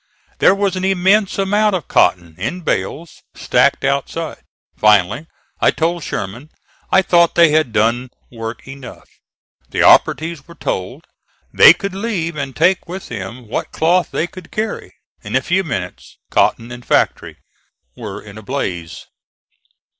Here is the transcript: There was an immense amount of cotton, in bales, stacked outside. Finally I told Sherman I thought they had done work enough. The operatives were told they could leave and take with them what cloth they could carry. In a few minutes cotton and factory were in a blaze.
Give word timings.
There 0.39 0.55
was 0.55 0.75
an 0.75 0.83
immense 0.83 1.37
amount 1.37 1.75
of 1.75 1.87
cotton, 1.87 2.33
in 2.39 2.61
bales, 2.61 3.21
stacked 3.35 3.83
outside. 3.85 4.41
Finally 4.75 5.27
I 5.59 5.69
told 5.69 6.03
Sherman 6.03 6.49
I 6.91 7.03
thought 7.03 7.35
they 7.35 7.51
had 7.51 7.71
done 7.71 8.09
work 8.31 8.67
enough. 8.67 9.07
The 9.69 9.83
operatives 9.83 10.47
were 10.47 10.55
told 10.55 11.05
they 11.53 11.73
could 11.75 11.93
leave 11.93 12.35
and 12.35 12.55
take 12.55 12.87
with 12.89 13.09
them 13.09 13.47
what 13.47 13.71
cloth 13.71 14.09
they 14.09 14.25
could 14.25 14.49
carry. 14.49 14.95
In 15.23 15.35
a 15.35 15.39
few 15.43 15.63
minutes 15.63 16.17
cotton 16.31 16.71
and 16.71 16.83
factory 16.83 17.37
were 17.95 18.19
in 18.23 18.39
a 18.39 18.41
blaze. 18.41 19.05